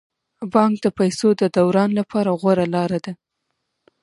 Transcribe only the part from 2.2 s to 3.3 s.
غوره لاره ده.